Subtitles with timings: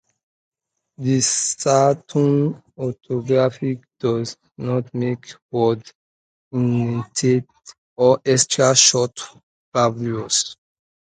[0.97, 7.41] The Saxton orthography does not mark word-initial
[7.97, 9.19] or extra-short
[9.71, 10.57] vowels.